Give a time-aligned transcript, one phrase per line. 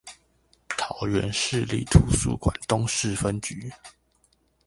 [0.67, 3.71] 桃園市立圖書館東勢分館